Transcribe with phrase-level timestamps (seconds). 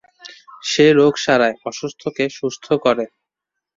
[0.63, 3.05] সে রোগ সারায়, অসুস্থকে সুস্থ করে।